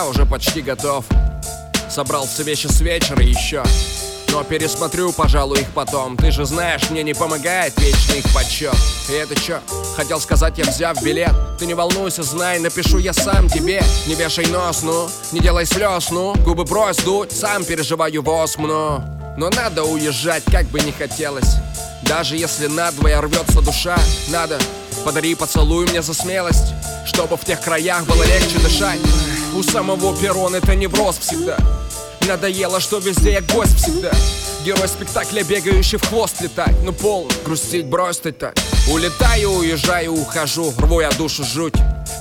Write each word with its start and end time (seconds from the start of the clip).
Я 0.00 0.06
уже 0.06 0.24
почти 0.24 0.62
готов. 0.62 1.04
Собрал 1.90 2.26
все 2.26 2.42
вещи 2.42 2.68
с 2.68 2.80
вечера 2.80 3.22
еще 3.22 3.62
но 4.32 4.44
пересмотрю, 4.44 5.12
пожалуй, 5.12 5.60
их 5.60 5.68
потом. 5.74 6.16
Ты 6.16 6.30
же 6.30 6.46
знаешь, 6.46 6.88
мне 6.88 7.02
не 7.02 7.14
помогает 7.14 7.78
вечный 7.78 8.20
их 8.20 8.32
подсчет. 8.32 8.74
И 9.10 9.12
это 9.12 9.34
чё? 9.34 9.58
Хотел 9.96 10.20
сказать, 10.20 10.56
я 10.56 10.64
взяв 10.64 11.02
билет. 11.02 11.34
Ты 11.58 11.66
не 11.66 11.74
волнуйся, 11.74 12.22
знай, 12.22 12.60
напишу 12.60 12.98
я 12.98 13.12
сам 13.12 13.48
тебе. 13.48 13.82
Не 14.06 14.14
вешай 14.14 14.46
нос, 14.46 14.82
ну, 14.82 15.10
не 15.32 15.40
делай 15.40 15.66
слез, 15.66 16.10
ну. 16.10 16.34
Губы 16.44 16.64
брось 16.64 16.98
дуть, 16.98 17.32
сам 17.32 17.64
переживаю 17.64 18.22
воск, 18.22 18.58
ну. 18.58 19.02
Но 19.36 19.50
надо 19.50 19.82
уезжать, 19.82 20.44
как 20.44 20.66
бы 20.66 20.80
не 20.80 20.92
хотелось. 20.92 21.56
Даже 22.02 22.36
если 22.36 22.68
надвое 22.68 23.20
рвется 23.20 23.60
душа 23.60 23.98
Надо, 24.28 24.58
подари 25.04 25.34
поцелуй 25.34 25.86
мне 25.86 26.00
за 26.02 26.14
смелость 26.14 26.72
Чтобы 27.04 27.36
в 27.36 27.44
тех 27.44 27.60
краях 27.60 28.04
было 28.06 28.24
легче 28.24 28.58
дышать 28.58 28.98
у 29.54 29.62
самого 29.62 30.16
перрона 30.16 30.56
это 30.56 30.74
невроз 30.74 31.18
всегда. 31.18 31.56
Надоело, 32.26 32.80
что 32.80 32.98
везде 32.98 33.32
я 33.32 33.40
гость 33.40 33.76
всегда. 33.76 34.10
Герой 34.64 34.88
спектакля, 34.88 35.42
бегающий 35.42 35.96
в 35.96 36.06
хвост 36.06 36.40
летать 36.42 36.76
Ну 36.82 36.92
полно, 36.92 37.30
грустить 37.44 37.86
брось 37.86 38.18
ты 38.18 38.30
так. 38.30 38.54
Улетаю, 38.90 39.52
уезжаю, 39.52 40.12
ухожу 40.12 40.72
Рву 40.76 41.00
я 41.00 41.10
душу 41.12 41.44
жуть. 41.44 41.72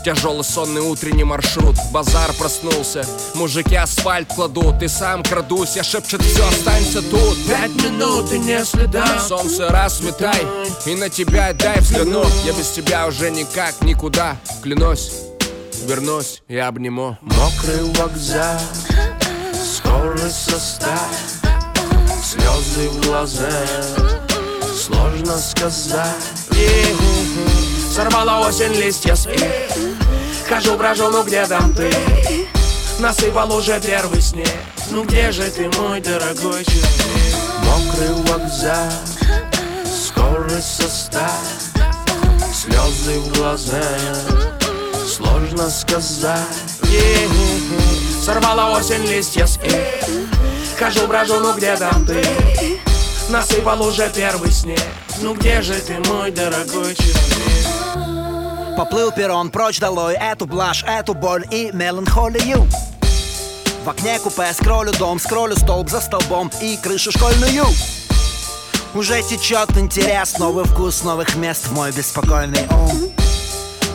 Тяжелый 0.06 0.46
сонный 0.46 0.82
утренний 0.82 1.26
маршрут 1.26 1.76
Базар 1.92 2.32
проснулся. 2.34 3.06
Мужики 3.36 3.76
асфальт 3.76 4.30
кладут 4.34 4.82
И 4.82 4.88
сам 4.88 5.22
крадусь 5.22 5.76
Я 5.76 5.84
шепчет 5.84 6.22
все, 6.22 6.48
останься 6.48 7.02
тут 7.02 7.38
Пять 7.46 7.76
минут 7.84 8.32
и 8.32 8.40
не 8.40 8.64
следа. 8.64 9.20
Солнце 9.20 9.68
расметай 9.68 10.48
И 10.86 10.96
на 10.96 11.10
тебя 11.10 11.52
дай 11.54 11.80
взглянуть. 11.80 12.34
Я 12.46 12.54
без 12.54 12.70
тебя 12.70 13.06
уже 13.08 13.30
никак 13.32 13.82
никуда 13.82 14.38
Клянусь 14.64 15.29
вернусь 15.86 16.42
и 16.48 16.58
обниму. 16.58 17.18
Мокрый 17.22 17.84
вокзал, 17.94 18.60
скорый 19.54 20.30
состав 20.30 21.30
глаза. 23.10 23.50
Сложно 24.76 25.38
сказать. 25.38 26.06
Сорвала 27.94 28.48
осень 28.48 28.74
листья 28.74 29.16
с 29.16 29.28
Хожу, 30.48 30.78
брожу, 30.78 31.10
ну 31.10 31.24
где 31.24 31.46
там 31.46 31.74
ты? 31.74 31.92
Насыпал 33.00 33.52
уже 33.56 33.80
первый 33.82 34.22
снег. 34.22 34.48
Ну 34.92 35.04
где 35.04 35.32
же 35.32 35.44
ты, 35.50 35.70
мой 35.80 36.00
дорогой 36.02 36.64
человек? 36.66 37.36
Мокрый 37.64 38.14
вокзал 38.24 38.92
Скорость 39.86 40.82
состав 40.82 41.40
Слезы 42.54 43.20
в 43.20 43.38
глаза 43.38 44.59
Сложно 45.20 45.70
сказать. 45.70 46.40
Сорвала 48.24 48.78
осень 48.78 49.06
листья 49.06 49.46
с 49.46 49.60
Хожу, 50.80 51.08
брожу, 51.08 51.42
ну 51.42 51.54
где 51.58 51.76
там 51.76 52.06
ты? 52.06 52.24
Насыпал 53.28 53.82
уже 53.86 54.10
первый 54.16 54.50
снег. 54.50 54.82
Ну 55.22 55.34
где 55.34 55.62
же 55.62 55.74
ты, 55.74 56.00
мой 56.08 56.32
дорогой 56.32 56.96
человек? 56.96 57.68
Поплыл 58.78 59.12
перрон 59.12 59.50
прочь 59.50 59.82
долой 59.82 60.14
Эту 60.14 60.46
блажь, 60.46 60.86
эту 60.88 61.14
боль 61.14 61.46
и 61.52 61.70
меланхолию. 61.74 62.66
В 63.84 63.90
окне 63.90 64.20
купе 64.20 64.54
скроллю 64.54 64.94
дом 64.94 65.20
Скроллю 65.20 65.58
столб 65.58 65.90
за 65.90 66.00
столбом 66.00 66.50
и 66.62 66.78
крышу 66.78 67.12
школьную. 67.12 67.66
Уже 68.94 69.22
течет 69.22 69.78
интерес 69.78 70.40
Новый 70.40 70.64
вкус 70.64 71.04
новых 71.04 71.36
мест 71.36 71.72
мой 71.72 71.92
беспокойный 71.92 72.66
ум 72.72 73.19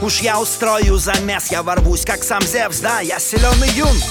Уж 0.05 0.21
я 0.21 0.39
устрою 0.39 0.99
замес, 0.99 1.51
я 1.51 1.63
ворвусь, 1.63 2.05
как 2.05 2.23
сам 2.23 2.43
Зевс, 2.43 2.81
да, 2.81 3.01
я 3.01 3.19
силен 3.19 3.65
юн. 3.75 4.03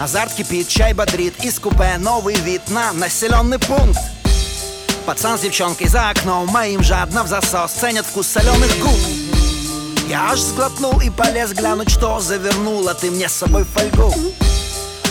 Азарт 0.00 0.34
кипит, 0.34 0.66
чай 0.66 0.94
бодрит, 0.94 1.44
из 1.44 1.60
купе 1.60 1.96
новый 1.98 2.34
вид 2.34 2.62
на 2.70 2.92
населенный 2.92 3.60
пункт. 3.60 4.00
Пацан 5.06 5.38
с 5.38 5.42
девчонкой 5.42 5.86
за 5.86 6.10
окном, 6.10 6.48
моим 6.48 6.82
жадно 6.82 7.22
в 7.22 7.28
засос 7.28 7.70
Ценят 7.70 8.04
вкус 8.04 8.26
соленых 8.26 8.80
губ. 8.80 8.98
Я 10.08 10.32
аж 10.32 10.40
сглотнул 10.40 11.00
и 11.00 11.08
полез 11.08 11.52
глянуть, 11.52 11.90
что 11.90 12.18
завернула 12.18 12.92
ты 12.94 13.12
мне 13.12 13.28
с 13.28 13.34
собой 13.34 13.62
фольгу. 13.62 14.12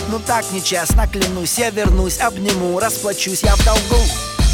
Ну 0.08 0.20
так 0.26 0.44
нечестно, 0.52 1.08
клянусь, 1.08 1.56
я 1.56 1.70
вернусь, 1.70 2.20
обниму, 2.20 2.78
расплачусь 2.78 3.42
я 3.44 3.56
в 3.56 3.64
долгу 3.64 4.04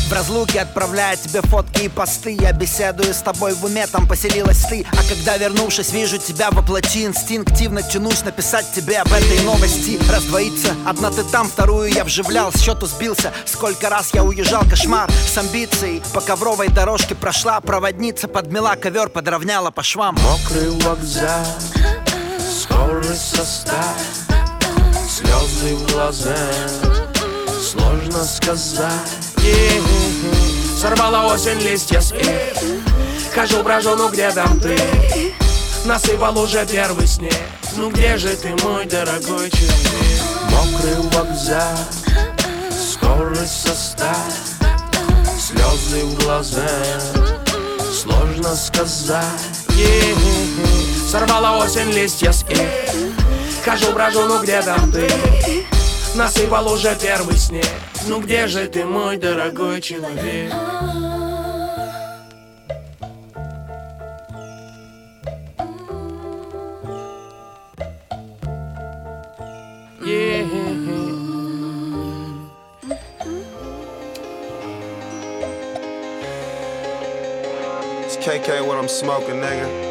в 0.07 0.13
разлуке 0.13 0.61
отправляя 0.61 1.17
тебе 1.17 1.43
фотки 1.43 1.85
и 1.85 1.89
посты. 1.89 2.37
Я 2.41 2.53
беседую 2.53 3.13
с 3.13 3.19
тобой 3.19 3.55
в 3.55 3.65
уме, 3.65 3.87
там 3.87 4.07
поселилась 4.07 4.65
ты. 4.69 4.87
А 4.93 5.03
когда 5.09 5.37
вернувшись, 5.37 5.93
вижу 5.93 6.19
тебя 6.19 6.51
воплоти 6.51 7.05
Инстинктивно 7.05 7.83
тянусь 7.83 8.25
написать 8.25 8.73
тебе 8.73 8.99
об 8.99 9.13
этой 9.13 9.41
новости. 9.41 9.99
Раздвоиться, 10.11 10.75
одна 10.87 11.11
ты 11.11 11.25
там, 11.25 11.49
вторую 11.49 11.93
я 11.93 12.05
вживлял. 12.05 12.53
С 12.53 12.61
счету 12.61 12.87
сбился, 12.87 13.33
сколько 13.45 13.89
раз 13.89 14.11
я 14.15 14.23
уезжал, 14.23 14.63
кошмар 14.69 15.11
С 15.11 15.37
амбицией. 15.37 16.03
По 16.15 16.21
ковровой 16.21 16.69
дорожке 16.69 17.15
прошла 17.15 17.61
Проводница 17.61 18.29
подмела 18.29 18.77
ковер, 18.77 19.09
подровняла 19.09 19.71
по 19.71 19.83
швам. 19.83 20.17
Мокрый 20.17 20.71
вокзал, 20.81 21.47
скорость 22.61 23.37
состав 23.37 23.97
Слезы 25.09 25.75
в 25.77 25.93
глазах, 25.93 26.37
сложно 27.63 28.25
сказать 28.25 29.26
Сорвала 30.81 31.35
осень 31.35 31.59
листья 31.61 32.01
с 32.01 32.13
их 32.13 32.31
Хожу, 33.35 33.63
брожу, 33.63 33.97
ну 33.97 34.09
где 34.09 34.31
там 34.31 34.61
ты? 34.61 34.77
Насыпал 35.85 36.39
уже 36.39 36.65
первый 36.67 37.07
снег 37.07 37.35
Ну 37.77 37.91
где 37.91 38.17
же 38.17 38.37
ты, 38.37 38.55
мой 38.63 38.85
дорогой 38.85 39.51
человек? 39.51 40.23
Мокрый 40.51 40.97
вокзал 41.13 41.79
Скорость 42.71 43.63
состав 43.63 44.17
Слезы 45.41 46.05
в 46.05 46.25
глазах 46.25 47.03
Сложно 47.93 48.55
сказать 48.55 49.25
Сорвала 51.11 51.65
осень 51.65 51.91
листья 51.91 52.33
с 52.33 52.43
их 52.45 52.61
Хожу, 53.65 53.93
брожу, 53.93 54.23
ну 54.27 54.43
где 54.43 54.63
там 54.63 54.93
ты? 54.93 55.09
Насыпал 56.15 56.73
уже 56.73 56.97
первый 57.01 57.37
снег 57.37 57.67
Ну 58.08 58.20
где 58.20 58.48
же 58.48 58.68
ты, 58.68 58.86
мой 58.86 59.18
дорогой 59.18 59.82
человек? 59.82 60.52
It's 78.04 78.18
KK 78.18 78.66
what 78.66 78.78
I'm 78.78 78.90
smoking, 78.90 79.40
nigga. 79.40 79.85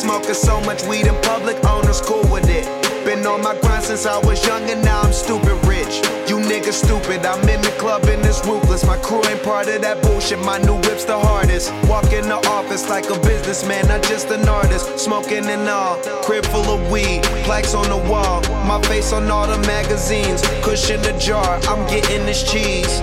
Smoking 0.00 0.34
so 0.34 0.60
much 0.62 0.82
weed 0.84 1.06
in 1.06 1.14
public, 1.20 1.62
owners 1.64 2.00
cool 2.00 2.24
with 2.32 2.48
it. 2.48 2.64
Been 3.04 3.26
on 3.26 3.42
my 3.42 3.58
grind 3.60 3.84
since 3.84 4.06
I 4.06 4.18
was 4.18 4.44
young 4.46 4.62
and 4.70 4.82
now 4.82 5.02
I'm 5.02 5.12
stupid 5.12 5.56
rich. 5.66 6.00
You 6.28 6.36
niggas 6.36 6.84
stupid, 6.84 7.24
I'm 7.26 7.46
in 7.48 7.60
the 7.60 7.74
club 7.78 8.04
and 8.04 8.24
it's 8.24 8.44
ruthless. 8.46 8.84
My 8.86 8.96
crew 8.98 9.22
ain't 9.26 9.42
part 9.42 9.68
of 9.68 9.82
that 9.82 10.02
bullshit, 10.02 10.38
my 10.40 10.58
new 10.58 10.76
whip's 10.76 11.04
the 11.04 11.18
hardest. 11.18 11.72
Walk 11.88 12.12
in 12.12 12.28
the 12.28 12.40
office 12.48 12.88
like 12.88 13.10
a 13.10 13.18
businessman, 13.20 13.88
not 13.88 14.02
just 14.02 14.30
an 14.30 14.48
artist. 14.48 14.98
Smoking 14.98 15.44
and 15.46 15.68
all, 15.68 15.96
crib 16.22 16.46
full 16.46 16.68
of 16.76 16.90
weed, 16.90 17.22
plaques 17.44 17.74
on 17.74 17.88
the 17.88 18.00
wall. 18.10 18.40
My 18.64 18.80
face 18.82 19.12
on 19.12 19.30
all 19.30 19.46
the 19.46 19.58
magazines, 19.66 20.40
cushion 20.62 21.02
the 21.02 21.12
jar, 21.18 21.60
I'm 21.68 21.86
getting 21.88 22.24
this 22.24 22.42
cheese. 22.50 23.00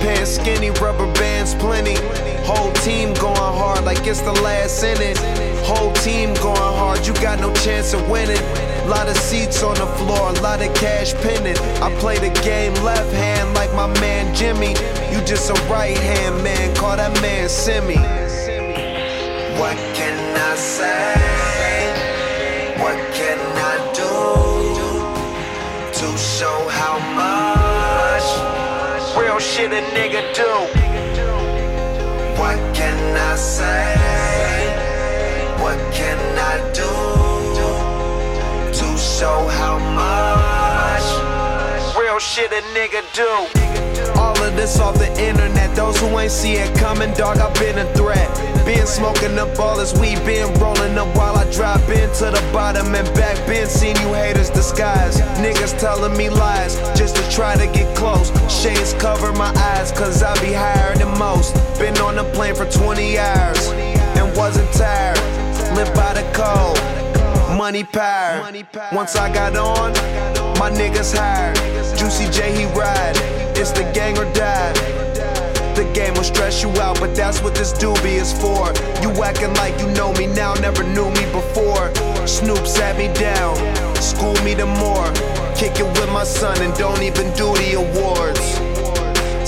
Pants 0.00 0.36
skinny, 0.36 0.70
rubber 0.70 1.10
bands 1.14 1.54
plenty. 1.54 1.96
Whole 2.44 2.72
team 2.84 3.14
going 3.14 3.36
hard 3.36 3.84
like 3.84 4.06
it's 4.06 4.20
the 4.22 4.32
last 4.32 4.82
inning. 4.82 5.41
Whole 5.64 5.92
team 5.92 6.34
going 6.34 6.56
hard, 6.56 7.06
you 7.06 7.14
got 7.14 7.38
no 7.38 7.52
chance 7.54 7.94
of 7.94 8.08
winning. 8.10 8.42
Lot 8.88 9.08
of 9.08 9.16
seats 9.16 9.62
on 9.62 9.74
the 9.76 9.86
floor, 9.86 10.30
a 10.30 10.40
lot 10.40 10.60
of 10.60 10.74
cash 10.74 11.14
pending. 11.14 11.56
I 11.80 11.94
play 12.00 12.18
the 12.18 12.30
game 12.42 12.74
left 12.82 13.12
hand 13.12 13.54
like 13.54 13.72
my 13.72 13.86
man 14.00 14.34
Jimmy. 14.34 14.74
You 15.12 15.20
just 15.24 15.50
a 15.50 15.54
right 15.70 15.96
hand 15.96 16.42
man, 16.42 16.74
call 16.74 16.96
that 16.96 17.12
man 17.22 17.48
Simi. 17.48 17.96
What 19.60 19.76
can 19.94 20.18
I 20.36 20.56
say? 20.56 21.14
What 22.82 22.98
can 23.14 23.38
I 23.72 23.76
do 23.94 24.12
to 26.00 26.18
show 26.18 26.68
how 26.68 26.98
much 27.14 28.26
real 29.16 29.38
shit 29.38 29.70
a 29.72 29.82
nigga 29.94 30.22
do? 30.34 30.52
What 32.40 32.58
can 32.74 33.16
I 33.16 33.36
say? 33.36 34.91
What 35.62 35.78
can 35.94 36.18
I 36.36 36.58
do 36.72 36.90
to 38.72 38.98
show 38.98 39.46
how 39.46 39.78
much 39.94 41.06
real 41.96 42.18
shit 42.18 42.50
a 42.50 42.62
nigga 42.74 43.02
do? 43.14 44.20
All 44.20 44.36
of 44.42 44.56
this 44.56 44.80
off 44.80 44.98
the 44.98 45.08
internet. 45.22 45.76
Those 45.76 46.00
who 46.00 46.18
ain't 46.18 46.32
see 46.32 46.54
it 46.54 46.76
coming, 46.76 47.14
dog, 47.14 47.38
I've 47.38 47.54
been 47.54 47.78
a 47.78 47.84
threat. 47.94 48.28
Been 48.66 48.88
smoking 48.88 49.38
up 49.38 49.56
all 49.60 49.76
this 49.76 49.96
weed, 50.00 50.18
been 50.26 50.52
rolling 50.54 50.98
up 50.98 51.16
while 51.16 51.36
I 51.36 51.48
drop 51.52 51.80
into 51.88 52.24
the 52.24 52.42
bottom 52.52 52.92
and 52.96 53.06
back. 53.14 53.36
Been 53.46 53.68
seeing 53.68 53.96
you 53.98 54.12
haters 54.14 54.50
disguise. 54.50 55.20
Niggas 55.38 55.78
telling 55.78 56.16
me 56.16 56.28
lies 56.28 56.74
just 56.98 57.14
to 57.16 57.30
try 57.30 57.56
to 57.56 57.68
get 57.68 57.96
close. 57.96 58.32
Shades 58.52 58.94
cover 58.94 59.32
my 59.32 59.54
eyes, 59.70 59.92
cause 59.92 60.24
I 60.24 60.34
be 60.40 60.52
higher 60.52 60.96
than 60.96 61.16
most. 61.16 61.54
Been 61.78 61.96
on 61.98 62.16
the 62.16 62.24
plane 62.34 62.56
for 62.56 62.66
20 62.66 63.16
hours 63.16 63.68
and 64.18 64.36
wasn't 64.36 64.70
tired. 64.72 65.31
Live 65.74 65.94
by 65.94 66.12
the 66.12 66.22
code. 66.32 66.78
Money 67.56 67.84
power. 67.84 68.52
Once 68.92 69.16
I 69.16 69.32
got 69.32 69.56
on, 69.56 69.92
my 70.58 70.70
niggas 70.70 71.16
hired. 71.16 71.56
Juicy 71.96 72.30
J, 72.30 72.52
he 72.54 72.64
ride. 72.78 73.16
It's 73.56 73.72
the 73.72 73.84
gang 73.94 74.18
or 74.18 74.30
die. 74.34 74.72
The 75.74 75.90
game 75.94 76.12
will 76.14 76.24
stress 76.24 76.62
you 76.62 76.68
out, 76.80 77.00
but 77.00 77.14
that's 77.16 77.42
what 77.42 77.54
this 77.54 77.72
doobie 77.72 78.20
is 78.20 78.32
for. 78.32 78.72
You 79.00 79.10
acting 79.24 79.54
like 79.54 79.80
you 79.80 79.88
know 79.92 80.12
me 80.14 80.26
now, 80.26 80.52
never 80.54 80.84
knew 80.84 81.08
me 81.10 81.24
before. 81.32 81.90
Snoop 82.26 82.66
sat 82.66 82.98
me 82.98 83.08
down, 83.14 83.56
school 83.96 84.34
me 84.44 84.52
the 84.52 84.66
more. 84.66 85.10
Kick 85.56 85.80
it 85.80 85.86
with 85.98 86.10
my 86.12 86.24
son 86.24 86.60
and 86.60 86.74
don't 86.74 87.00
even 87.02 87.32
do 87.32 87.52
the 87.56 87.74
awards. 87.80 88.44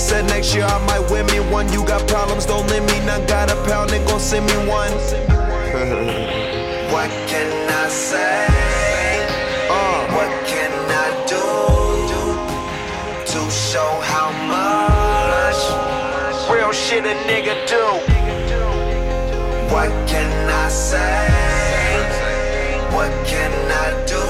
Said 0.01 0.25
next 0.25 0.55
year 0.55 0.65
I 0.65 0.83
might 0.87 1.11
win 1.11 1.27
me 1.27 1.39
one. 1.51 1.71
You 1.71 1.85
got 1.85 2.07
problems, 2.07 2.45
don't 2.47 2.67
let 2.69 2.81
me 2.81 3.05
none. 3.05 3.25
Got 3.27 3.51
a 3.51 3.55
pound, 3.65 3.91
they 3.91 4.03
gon' 4.05 4.19
send 4.19 4.47
me 4.47 4.67
one. 4.67 5.44
what 6.91 7.11
can 7.27 7.69
I 7.69 7.87
say? 7.89 8.47
Uh, 9.69 9.99
what 10.15 10.31
can 10.47 10.71
I 10.89 11.07
do 11.27 11.45
to 13.31 13.51
show 13.51 13.91
how 14.01 14.31
much 14.49 15.61
real 16.49 16.71
shit 16.71 17.05
a 17.05 17.13
nigga 17.29 17.55
do. 17.67 17.85
What 19.71 19.91
can 20.07 20.49
I 20.49 20.69
say? 20.69 21.27
What 22.91 23.11
can 23.27 23.53
I 23.71 24.05
do? 24.07 24.25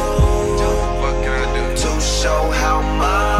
To 1.83 2.01
show 2.01 2.51
how 2.51 2.81
much 2.81 3.34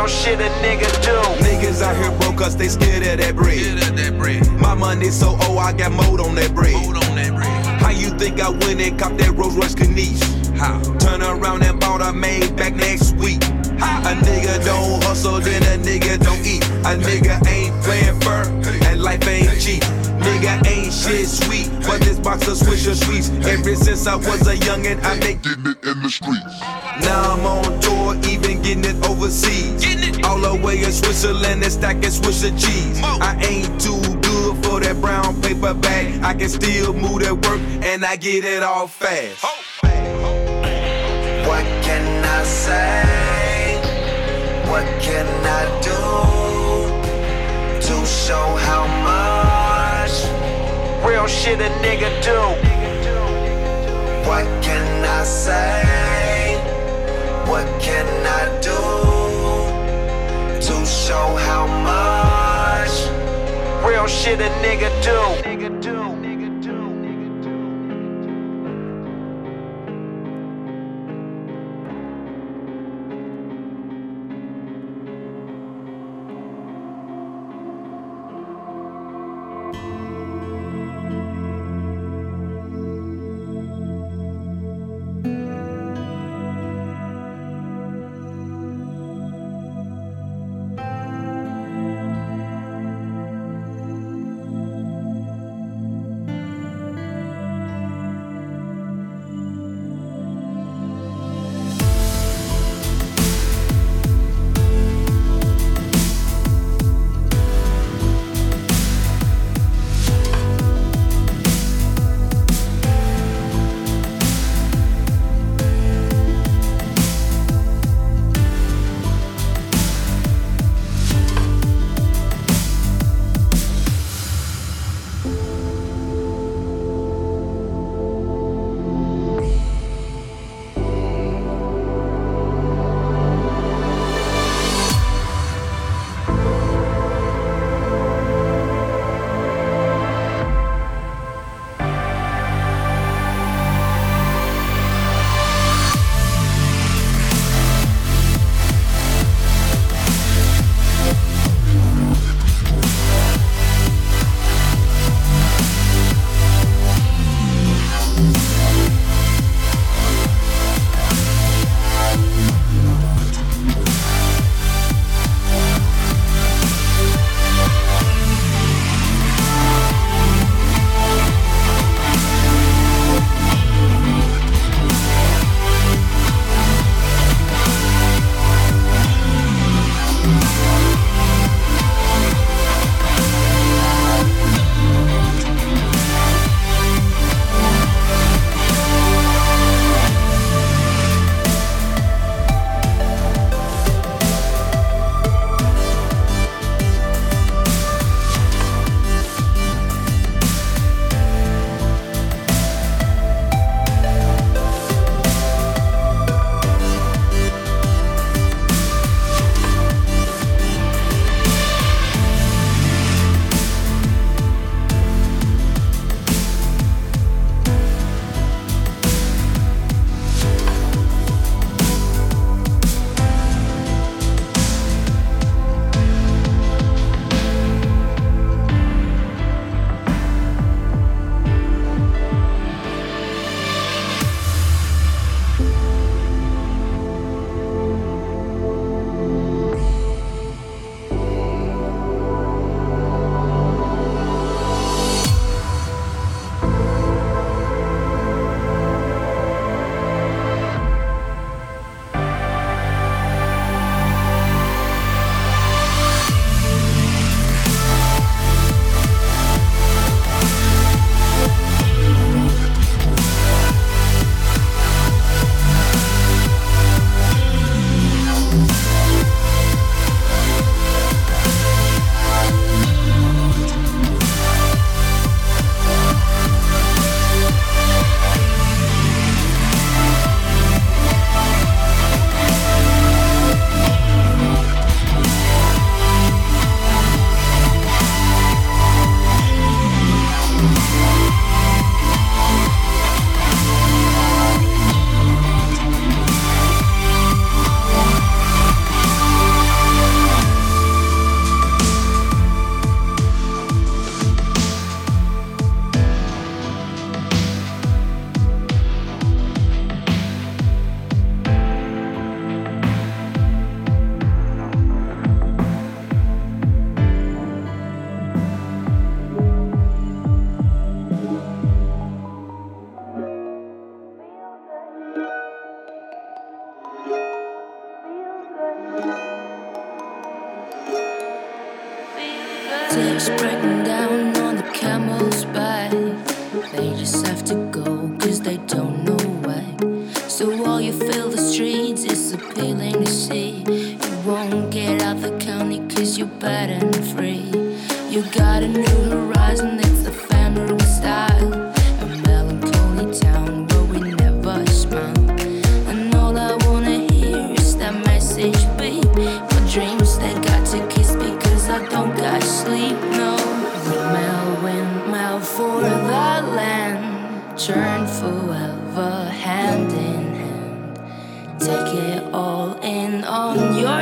real 0.00 0.08
shit 0.08 0.40
a 0.40 0.48
nigga 0.62 0.88
do. 1.02 1.16
Niggas 1.44 1.82
out 1.82 1.96
here 1.96 2.10
broke 2.18 2.36
cause 2.36 2.56
they 2.56 2.68
scared 2.68 3.06
of 3.06 3.18
that 3.18 3.34
bread. 3.36 4.60
My 4.60 4.74
money 4.74 5.10
so 5.10 5.30
old, 5.46 5.58
I 5.58 5.72
got 5.72 5.92
mold 5.92 6.20
on 6.20 6.34
that 6.36 6.54
bread. 6.54 6.74
How 7.80 7.90
you 7.90 8.10
think 8.18 8.40
I 8.40 8.50
went 8.50 8.80
and 8.80 8.98
cop 8.98 9.16
that 9.18 9.30
Rolls 9.36 9.56
Royce 9.56 9.74
Caniche? 9.74 10.22
How? 10.56 10.80
Turn 10.98 11.22
around 11.22 11.62
and 11.62 11.78
bought 11.80 12.02
a 12.02 12.12
maid 12.12 12.56
back 12.56 12.74
next 12.74 13.14
week. 13.16 13.42
A 13.42 14.12
nigga 14.24 14.64
don't 14.64 15.02
hustle, 15.04 15.40
then 15.40 15.62
a 15.62 15.82
nigga 15.82 16.18
don't 16.22 16.44
eat. 16.46 16.64
A 16.84 16.96
nigga 16.96 17.34
ain't 17.48 17.74
playing 17.82 18.20
fur, 18.20 18.44
and 18.86 19.02
life 19.02 19.26
ain't 19.26 19.60
cheap. 19.60 19.82
Nigga 20.20 20.66
ain't 20.66 20.92
shit 20.92 21.26
sweet, 21.26 21.70
but 21.86 22.00
this 22.02 22.18
box 22.18 22.46
of 22.46 22.56
Swisher 22.58 22.94
sweets. 22.94 23.30
Ever 23.46 23.74
since 23.74 24.06
I 24.06 24.16
was 24.16 24.46
a 24.46 24.54
youngin', 24.56 25.02
I 25.02 25.18
been 25.18 25.38
getting 25.40 25.66
it 25.66 25.84
in 25.84 26.02
the 26.02 26.10
streets. 26.10 26.60
Now 27.00 27.32
I'm 27.32 27.46
on 27.46 27.80
tour, 27.80 28.14
even 28.28 28.60
getting 28.62 28.84
it 28.84 29.06
overseas. 29.08 29.84
All 30.24 30.38
the 30.38 30.54
way 30.62 30.82
in 30.82 30.92
Switzerland 30.92 31.62
and 31.62 31.72
stacking 31.72 32.02
Swisher 32.02 32.52
cheese. 32.52 33.00
I 33.02 33.36
ain't 33.42 33.80
too 33.80 34.00
good 34.20 34.64
for 34.64 34.80
that 34.80 35.00
brown 35.00 35.40
paper 35.40 35.74
bag. 35.74 36.22
I 36.22 36.34
can 36.34 36.48
still 36.48 36.92
move 36.92 37.22
that 37.22 37.34
work, 37.34 37.60
and 37.82 38.04
I 38.04 38.16
get 38.16 38.44
it 38.44 38.62
all 38.62 38.86
fast. 38.86 39.42
What 41.48 41.64
can 41.82 42.24
I 42.24 42.44
say? 42.44 43.80
What 44.70 44.84
can 45.02 45.26
I 45.46 45.64
do 45.80 45.96
to 47.86 48.06
show 48.06 48.56
how 48.56 48.86
much 49.02 49.09
real 51.10 51.26
shit 51.26 51.60
a 51.60 51.68
nigga 51.82 52.08
do? 52.22 52.79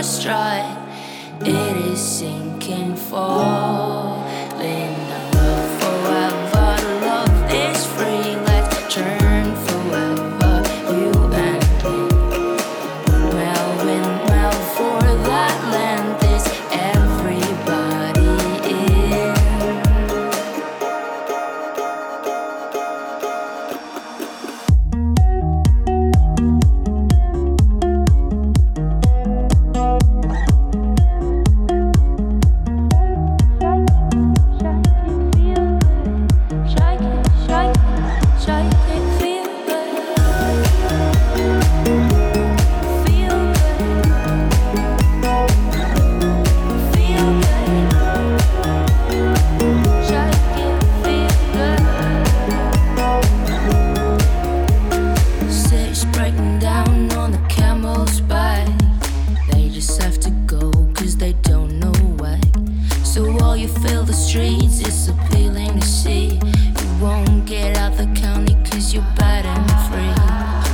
strike 0.03 0.79
it 1.41 1.77
is 1.93 2.01
sinking, 2.01 2.97
falling. 2.97 4.98
you 63.57 63.69
fill 63.69 64.05
the 64.05 64.13
streets. 64.13 64.81
It's 64.81 65.09
appealing 65.09 65.81
to 65.81 65.87
see. 65.87 66.41
You 66.81 66.89
won't 67.01 67.47
get 67.47 67.77
out 67.77 67.97
the 67.97 68.07
county 68.15 68.55
cause 68.65 68.93
you're 68.93 69.07
bad 69.17 69.45
and 69.47 69.71
free. 69.89 70.15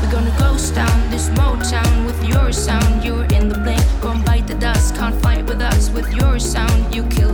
We're 0.00 0.12
gonna 0.12 0.34
ghost 0.38 0.74
down 0.74 1.10
this 1.10 1.28
Motown 1.30 2.06
with 2.06 2.22
your 2.28 2.52
sound. 2.52 3.04
You're 3.04 3.24
in 3.36 3.48
the 3.48 3.58
blink, 3.58 3.84
gone 4.00 4.24
bite 4.24 4.46
the 4.46 4.54
dust. 4.54 4.96
Can't 4.96 5.14
fight 5.22 5.44
with 5.46 5.60
us 5.60 5.90
with 5.90 6.12
your 6.14 6.38
sound. 6.38 6.94
You 6.94 7.04
kill 7.04 7.33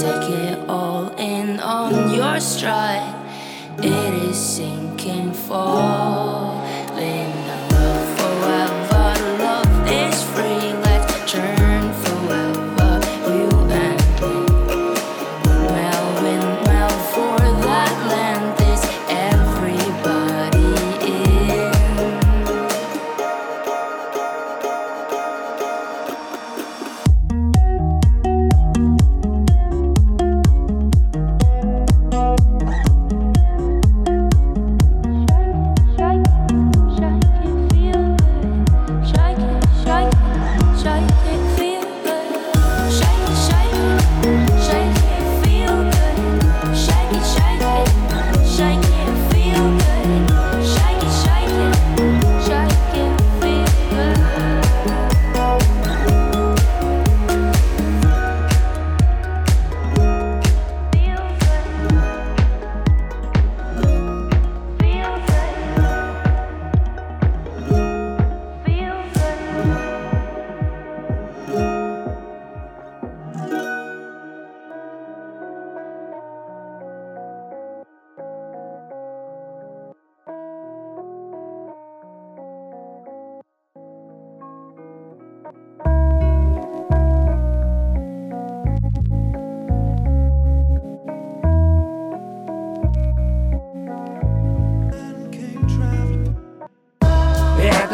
take 0.00 0.30
it 0.30 0.58
all 0.68 1.08
in 1.16 1.58
on 1.58 2.14
your 2.14 2.38
stride. 2.38 3.14
It 3.78 4.14
is 4.28 4.36
sinking 4.36 5.32
fall. 5.32 6.27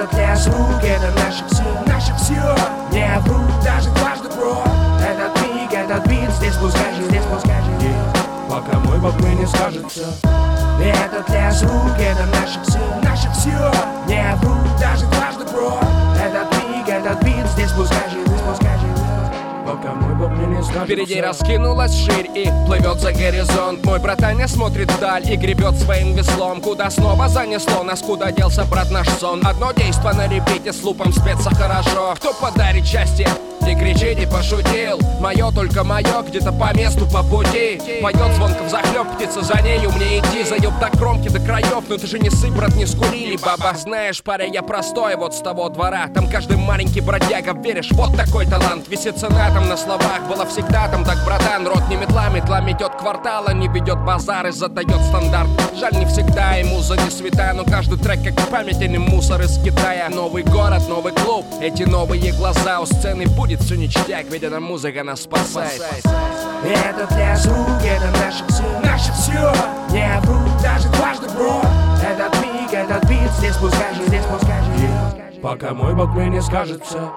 Это 0.05 0.17
для 0.17 0.37
звук, 0.37 0.83
это 0.83 1.11
наших 1.13 1.47
все, 1.49 1.63
наших 1.87 2.17
все 2.17 2.35
Не 2.93 3.19
вру 3.21 3.41
даже 3.65 3.89
дважды 3.91 4.29
про 4.29 4.63
Этот 5.01 5.41
миг, 5.43 5.73
этот 5.73 6.07
бит, 6.07 6.31
здесь 6.33 6.57
пускай 6.57 6.95
же, 6.95 7.05
здесь 7.05 7.23
пускай 7.25 7.63
же 7.63 7.71
Пока 8.51 8.79
мой 8.81 8.99
бог 8.99 9.19
не 9.21 9.47
скажется 9.47 10.03
Это 10.79 11.25
для 11.27 11.51
звук, 11.53 11.99
это 11.99 12.27
наших 12.27 12.63
все, 12.65 12.79
наших 13.03 13.33
все 13.33 13.73
Не 14.07 14.37
вру 14.43 14.57
даже 14.79 15.07
дважды 15.07 15.47
про 15.47 15.81
Этот 16.23 16.53
миг, 16.69 16.87
этот 16.87 17.25
бит, 17.25 17.47
здесь 17.55 17.73
пускай 17.73 18.11
же 18.11 18.14
Впереди 20.85 21.21
раскинулась 21.21 21.95
ширь 21.95 22.31
и 22.35 22.51
плывет 22.67 23.01
за 23.01 23.13
горизонт. 23.13 23.85
Мой 23.85 23.99
братаня 23.99 24.49
смотрит 24.49 24.91
вдаль 24.91 25.31
и 25.31 25.37
гребет 25.37 25.77
своим 25.77 26.15
веслом. 26.15 26.61
Куда 26.61 26.91
снова 26.91 27.29
занесло 27.29 27.83
нас, 27.83 28.01
куда 28.01 28.33
делся 28.33 28.65
брат 28.65 28.91
наш 28.91 29.09
сон. 29.09 29.47
Одно 29.47 29.73
действо 29.73 30.13
на 30.13 30.27
репите 30.27 30.73
с 30.73 30.83
лупом 30.83 31.13
спеться 31.13 31.51
хорошо. 31.55 32.15
Кто 32.17 32.33
подарит 32.35 32.87
счастье, 32.87 33.29
не 33.67 33.75
кричи, 33.75 34.15
не 34.15 34.27
пошутил. 34.27 35.01
Мое 35.21 35.51
только 35.51 35.85
мое, 35.85 36.23
где-то 36.29 36.53
по 36.53 36.75
месту, 36.77 37.07
по 37.07 37.23
пути. 37.23 37.81
Поет 38.03 38.35
звонко 38.37 38.69
захлеб, 38.69 39.07
птица 39.17 39.43
за 39.43 39.61
нею 39.63 39.91
Мне 39.93 40.19
идти, 40.19 40.45
заеб 40.45 40.79
до 40.79 40.91
кромки, 40.91 41.29
до 41.29 41.41
краев 41.41 41.85
Ну 41.89 41.97
ты 41.97 42.07
же 42.07 42.19
не 42.19 42.29
сы, 42.29 42.51
брат, 42.51 42.75
не 42.77 42.87
скулили, 42.87 43.37
баба. 43.37 43.75
Знаешь, 43.75 44.23
паря, 44.23 44.45
я 44.45 44.63
простой 44.63 45.17
вот 45.17 45.35
с 45.35 45.39
того 45.39 45.69
двора. 45.71 46.09
Там 46.15 46.29
каждый 46.29 46.59
маленький 46.59 47.01
бродяга, 47.01 47.53
веришь, 47.59 47.91
вот 47.93 48.17
такой 48.17 48.47
талант. 48.47 48.89
Висит 48.89 49.21
на 49.23 49.49
этом 49.49 49.69
на 49.69 49.74
на 49.75 49.79
словах 49.79 50.29
было 50.29 50.47
всегда 50.47 50.87
там 50.87 51.05
так, 51.05 51.19
братан. 51.25 51.67
Рот 51.67 51.89
не 51.89 51.97
метлами, 51.97 52.39
тла 52.39 52.61
метет 52.61 52.95
квартала 52.95 53.53
Не 53.53 53.67
ведет 53.67 53.99
базары, 54.05 54.53
задает 54.53 55.01
стандарт. 55.09 55.49
Жаль, 55.75 55.95
не 55.95 56.07
всегда 56.07 56.61
и 56.61 56.65
муза 56.65 56.95
не 56.95 57.11
святая 57.11 57.55
Но 57.55 57.65
каждый 57.65 57.99
трек 57.99 58.23
как 58.23 58.49
памятен 58.51 59.01
мусор 59.01 59.41
из 59.43 59.59
Китая. 59.59 60.09
Новый 60.11 60.45
город, 60.45 60.83
новый 60.89 61.13
клуб, 61.13 61.45
эти 61.61 61.83
новые 61.83 62.33
глаза 62.35 62.79
У 62.79 62.87
сцены 62.87 63.27
будет 63.27 63.63
все 63.63 63.75
ништяк, 63.75 64.27
ведь 64.31 64.45
эта 64.45 64.61
музыка 64.61 65.03
нас 65.03 65.23
спасает. 65.23 65.83
Это 66.65 67.13
для 67.13 67.35
звук, 67.37 67.83
это 67.83 68.11
наше 68.21 68.45
все 68.47 68.81
Наше 68.85 69.13
все, 69.13 69.53
не 69.91 70.21
вру, 70.21 70.39
даже 70.63 70.89
дважды 70.91 71.29
бро 71.31 71.61
Этот 72.01 72.41
миг, 72.41 72.73
этот 72.73 73.05
бит, 73.09 73.31
здесь 73.39 73.57
пускай 73.57 73.93
же, 73.95 74.07
здесь 74.07 74.25
пускай 74.31 74.63
же, 74.63 75.41
Пока 75.43 75.75
мой 75.75 75.95
бог 75.95 76.11
мне 76.15 76.29
не 76.31 76.41
скажет 76.41 76.85
все 76.85 77.11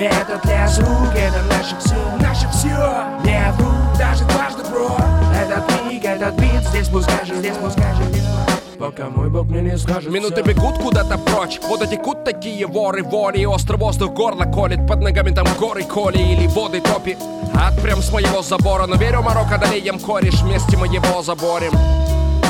этот 0.00 0.44
лес 0.44 0.78
рук, 0.78 1.14
это 1.14 1.42
наше 1.48 1.76
все, 1.78 1.94
наше 2.20 2.48
все 2.50 2.68
Не 3.24 3.52
вру, 3.52 3.70
даже 3.98 4.24
дважды 4.24 4.64
бро. 4.70 4.96
Этот 5.34 5.64
миг, 5.84 6.04
этот 6.04 6.34
бит, 6.34 6.62
здесь 6.68 6.88
пускай 6.88 7.24
же, 7.24 7.36
здесь 7.36 7.56
пускай 7.56 7.94
же. 7.94 8.02
Пока 8.78 9.08
мой 9.08 9.30
бог 9.30 9.46
мне 9.46 9.62
не 9.62 9.78
скажет 9.78 10.12
Минуты 10.12 10.42
бегут 10.42 10.78
куда-то 10.78 11.16
прочь. 11.16 11.60
Вот 11.68 11.82
и 11.82 11.86
текут 11.86 12.24
такие 12.24 12.66
воры 12.66 13.02
воли 13.02 13.38
И 13.38 13.46
острый 13.46 13.76
воздух 13.76 14.12
горло 14.12 14.44
колет 14.44 14.86
Под 14.86 15.00
ногами 15.00 15.30
там 15.30 15.46
горы 15.58 15.84
коли 15.84 16.18
Или 16.18 16.46
воды 16.48 16.80
топи. 16.80 17.16
Ад 17.54 17.80
прям 17.80 18.02
с 18.02 18.12
моего 18.12 18.42
забора 18.42 18.86
Но 18.86 18.96
верю, 18.96 19.22
Марок 19.22 19.50
одолеем 19.52 19.98
кореш 19.98 20.42
Вместе 20.42 20.76
мы 20.76 20.88
его 20.88 21.22
заборем 21.22 21.72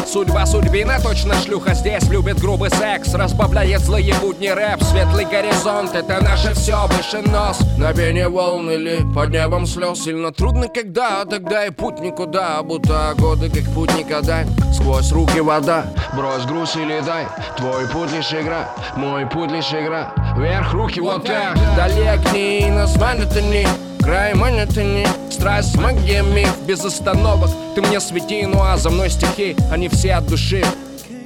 Судьба 0.07 0.47
судьбина, 0.47 1.01
точно 1.03 1.35
шлюха 1.35 1.75
здесь 1.75 2.09
Любит 2.09 2.39
грубый 2.39 2.71
секс, 2.71 3.15
разбавляет 3.15 3.81
злые 3.81 4.15
будни 4.21 4.49
рэп 4.49 4.83
Светлый 4.83 5.25
горизонт, 5.25 5.95
это 5.95 6.23
наше 6.23 6.55
все, 6.55 6.87
выше 6.89 7.23
нос. 7.29 7.59
На 7.79 7.93
пене 7.93 8.29
волн 8.29 8.71
или 8.71 9.01
под 9.15 9.31
небом 9.31 9.67
слез 9.67 10.05
Сильно 10.05 10.33
трудно 10.33 10.69
когда, 10.69 11.25
тогда 11.25 11.67
и 11.67 11.71
путь 11.71 12.01
никуда 12.01 12.63
Будто 12.63 13.15
годы 13.19 13.51
как 13.51 13.65
путь 13.75 13.95
никогда. 13.97 14.45
Сквозь 14.73 15.13
руки 15.13 15.41
вода, 15.41 15.87
брось 16.15 16.45
груз 16.45 16.77
и 16.77 16.85
летай 16.85 17.27
Твой 17.57 17.89
путь 17.89 18.13
лишь 18.13 18.33
игра, 18.33 18.69
мой 18.97 19.27
путь 19.27 19.51
лишь 19.51 19.73
игра. 19.73 20.13
Вверх 20.37 20.73
руки 20.73 21.01
вот 21.01 21.25
так, 21.25 21.57
далек 21.77 22.21
не 22.33 22.71
название 22.71 23.27
ты 23.27 23.43
не 23.43 23.67
Край 24.05 24.35
монеты 24.35 25.07
страсть, 25.31 25.77
магия, 25.79 26.23
миф 26.23 26.61
Без 26.67 26.85
остановок. 26.85 27.49
Ты 27.75 27.81
мне 27.81 28.01
свети, 28.01 28.45
ну 28.45 28.63
а 28.63 28.77
за 28.77 28.91
мной 28.91 29.09
стихи 29.09 29.57
Они 29.73 29.89
все 29.95 30.15
от 30.15 30.27
души. 30.27 30.63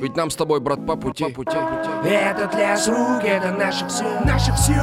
Ведь 0.01 0.17
нам 0.17 0.31
с 0.31 0.37
тобой, 0.37 0.61
брат, 0.61 0.87
по 0.87 0.95
пути, 0.95 1.25
по 1.25 1.31
пути. 1.31 1.57
Этот 2.05 2.55
лес 2.55 2.87
рук, 2.87 3.25
это 3.25 3.51
наше 3.51 3.87
все, 3.89 4.05
наше 4.25 4.53
все 4.53 4.75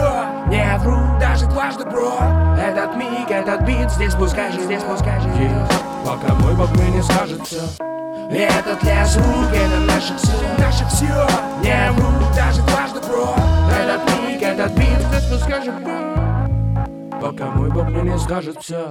Не 0.47 0.77
вру, 0.79 0.97
даже 1.19 1.45
дважды, 1.45 1.85
бро. 1.85 2.17
Этот 2.59 2.97
миг, 2.97 3.29
этот 3.29 3.61
бит, 3.61 3.89
здесь 3.91 4.13
пускай 4.13 4.51
же, 4.51 4.61
здесь 4.61 4.83
пускай 4.83 5.21
же 5.21 5.29
Пока 6.05 6.33
мой 6.35 6.53
бог 6.55 6.69
мне 6.71 6.97
не 6.97 7.01
скажет 7.01 7.41
все 7.45 7.61
этот 8.31 8.83
лес 8.83 9.17
рук, 9.17 9.53
это 9.53 9.79
наше 9.81 10.17
все, 10.17 10.31
наше 10.57 10.83
все 10.87 11.27
Не 11.61 11.91
вру, 11.91 12.07
даже 12.35 12.61
дважды, 12.63 12.99
бро. 13.01 13.35
Этот 13.79 14.01
миг, 14.19 14.41
этот 14.41 14.71
бит, 14.73 14.99
здесь 14.99 15.29
пускай 15.31 15.63
же, 15.63 15.71
бро 15.71 16.15
пока 17.25 17.49
мой 17.49 17.71
бог 17.71 17.87
мне 17.89 18.11
не 18.11 18.19
скажет 18.19 18.57
все 18.61 18.87